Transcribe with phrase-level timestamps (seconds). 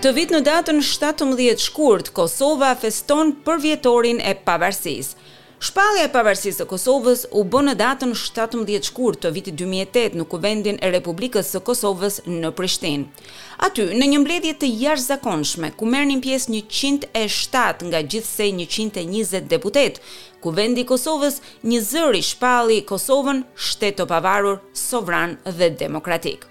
[0.00, 5.26] Këtë vit në datën 17 shkurt, Kosova feston për vjetorin e pavarësisë.
[5.68, 10.24] Shpallja e pavarësisë së Kosovës u bë në datën 17 shkurt të vitit 2008 në
[10.32, 13.26] Kuvendin e Republikës së Kosovës në Prishtinë.
[13.68, 20.00] Aty, në një mbledhje të jashtëzakonshme, ku merrnin pjesë 107 nga gjithsej 120 deputet,
[20.40, 26.48] Kuvendi i Kosovës një zëri shpalli Kosovën shtet të pavarur, sovran dhe demokratik.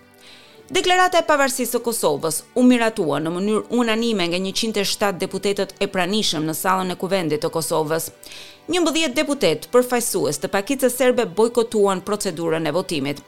[0.70, 6.44] Deklarata e pavarësisë së Kosovës u miratua në mënyrë unanime nga 107 deputetët e pranishëm
[6.46, 8.12] në sallën e Kuvendit të Kosovës.
[8.76, 13.24] 11 deputet përfaqësues të Pakicës Serbe bojkotuan procedurën e votimit.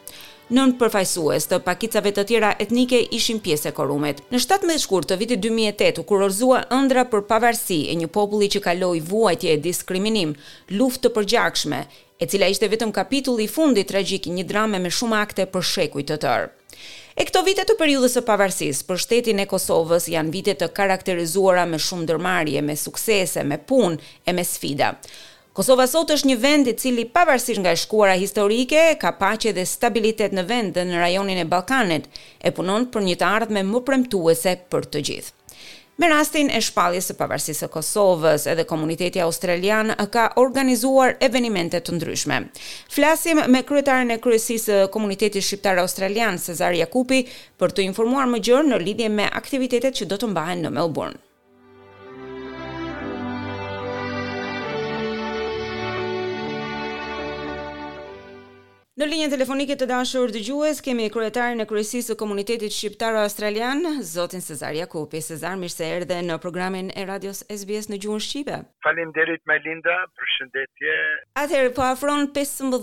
[0.53, 4.21] Nën përfaqësues të pakicave të tjera etnike ishin pjesë e korumit.
[4.29, 8.61] Në 17 shkurt të vitit 2008 u kurorzua ëndra për pavarësi e një populli që
[8.69, 10.37] kaloi vuajtje e diskriminim,
[10.77, 11.81] luftë të përgjakshme,
[12.21, 15.71] e cila ishte vetëm kapitulli i fundit tragjik i një drame me shumë akte për
[15.75, 16.51] shekuj të tërë.
[17.21, 21.67] E këto vite të periudhës së pavarësisë për shtetin e Kosovës janë vite të karakterizuara
[21.69, 24.87] me shumë ndërmarrje, me suksese, me punë e me sfida.
[25.53, 30.33] Kosova sot është një vend i cili pavarësisht nga shkuara historike ka paqe dhe stabilitet
[30.33, 32.09] në vend dhe në rajonin e Ballkanit,
[32.47, 35.35] e punon për një të ardhme më premtuese për të gjithë.
[36.01, 41.97] Me rastin e shpalljes së pavarësisë së Kosovës, edhe komuniteti australian ka organizuar evente të
[41.99, 42.39] ndryshme.
[42.89, 47.21] Flasim me kryetaren e kryesisë së komunitetit shqiptar australian, Cezar Jakupi,
[47.61, 51.21] për të informuar më gjërë në lidhje me aktivitetet që do të mbahen në Melbourne.
[58.99, 64.41] Në linjën telefonike të dashur dëgjues, kemi kryetarin e kryesisë së komunitetit shqiptar australian, zotin
[64.43, 65.21] Cezar Jakupi.
[65.23, 68.57] Cezar, mirë se dhe në programin e radios SBS në gjuhën shqipe.
[68.83, 70.95] Faleminderit Melinda, për shëndetje.
[71.45, 72.81] Atëri po afron, 15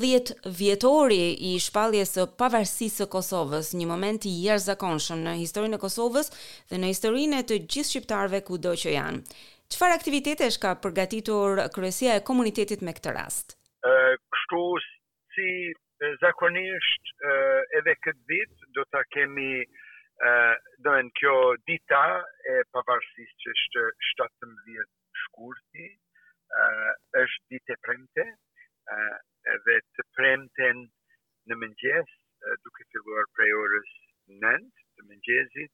[0.61, 6.33] vjetori i shpalljes së pavarësisë së Kosovës, një moment i rëzakonshëm në historinë e Kosovës
[6.71, 9.21] dhe në historinë e të gjithë shqiptarëve kudo që janë.
[9.77, 13.59] Çfarë aktivitete ka përgatitur kryesia e komunitetit me këtë rast?
[15.39, 15.51] si
[16.23, 17.13] zakonisht
[17.79, 19.53] edhe këtë dit do të kemi
[20.87, 21.33] do në kjo
[21.71, 22.03] dita
[22.53, 24.93] e pavarësis që është 17
[25.25, 25.89] shkurti
[27.23, 28.27] është dite premte
[29.57, 30.85] edhe të premten
[31.51, 32.15] në mëngjes
[32.67, 33.93] duke të luar prej orës
[34.47, 35.73] nënd të mëngjesit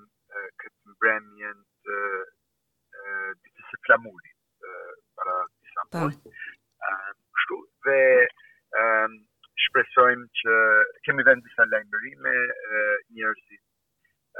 [7.89, 8.05] dhe
[8.81, 9.11] um,
[9.67, 10.55] shpresojmë që
[11.07, 13.63] kemi vend disa lajmërime uh, njërësit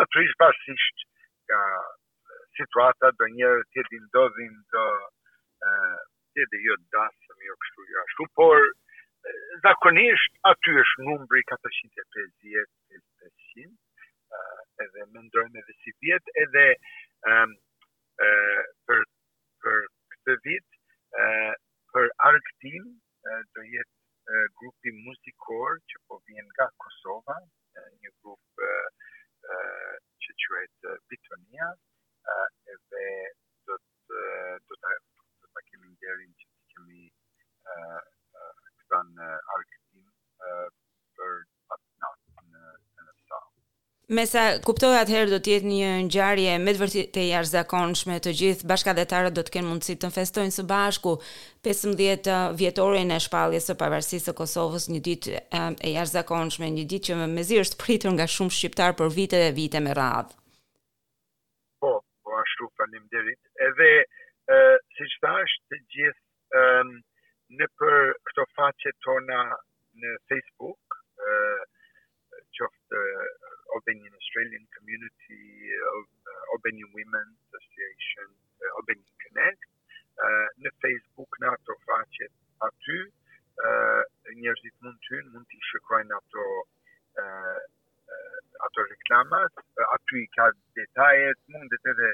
[0.00, 0.26] mëri.
[0.42, 1.06] pasisht,
[1.52, 1.62] ka
[2.58, 4.84] situata dhe njërë të edhe ndodhin të
[5.62, 8.58] të edhe jo të në jo kështu jo ashtu, por
[9.68, 12.28] zakonisht aty është nëmbri 450 e
[13.62, 13.74] 500,
[14.84, 16.64] edhe mendojmë edhe si vjet edhe
[17.30, 17.52] um,
[18.88, 19.02] për
[19.64, 20.78] për këtë vit
[21.18, 21.54] uh,
[21.94, 22.90] për Arc Team
[23.56, 28.88] do jetë uh, grupi muzikor që po vjen nga Kosova një grup uh,
[30.22, 33.06] që quhet Bitonia uh, edhe
[33.70, 37.10] do të uh, të do të kemi ndërin që kemi
[44.12, 48.32] Me sa kuptoj atëherë do të jetë një ngjarje me të vërtetë e jashtëzakonshme, të
[48.40, 51.14] gjithë bashkëdhetarët do të kenë mundësi të festojnë së bashku
[51.64, 56.84] 15 uh, vjetorin e shpalljes së pavarësisë së Kosovës, një ditë uh, e jashtëzakonshme, një
[56.92, 60.36] ditë që mezi është pritur nga shumë shqiptar për vite dhe vite me radhë.
[61.80, 63.40] Po, po ashtu faleminderit.
[63.70, 64.00] Edhe ë
[64.52, 66.92] uh, siç thash, të gjithë ë um,
[67.56, 67.98] në për
[68.28, 69.40] këto faqe tona
[69.96, 71.36] në Facebook, ë
[72.54, 73.00] qoftë
[73.74, 75.42] Albanian Australian Community,
[76.54, 78.28] Albanian um, uh, Women's Association,
[78.78, 79.62] Albanian uh, Connect,
[80.22, 82.30] uh, në Facebook në ato faqet
[82.70, 83.00] aty,
[84.38, 86.46] njerëzit mund të hynë, mund të shikojnë ato
[88.64, 89.58] ato reklamat,
[89.96, 90.46] aty ka
[90.78, 92.10] detajet, mundet edhe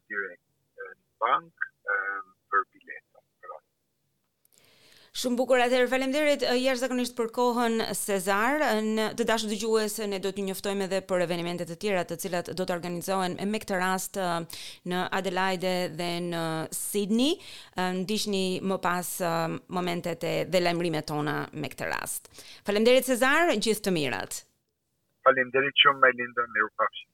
[0.09, 0.47] direkt
[0.81, 0.93] në
[1.25, 1.62] bank,
[5.21, 5.87] Shumë bukur atëherë.
[5.93, 8.63] Faleminderit jashtëzakonisht për kohën Cezar.
[8.87, 12.49] Në të dashur dëgjues, ne do t'ju njoftojmë edhe për evente të tjera të cilat
[12.61, 14.17] do të organizohen me këtë rast
[14.93, 16.43] në Adelaide dhe në
[16.79, 17.37] Sydney.
[18.01, 18.43] Ndiqni
[18.73, 19.11] më pas
[19.79, 22.33] momentet e dhe lajmërimet tona me këtë rast.
[22.65, 24.43] Faleminderit Cezar, gjithë të mirat.
[25.29, 27.12] Faleminderit shumë Melinda, mirupafshim.